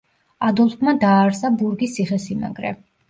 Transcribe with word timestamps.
ადოლფმა 0.45 0.93
დააარსა 1.03 1.51
ბურგის 1.59 1.93
ციხე-სიმაგრე. 1.99 2.73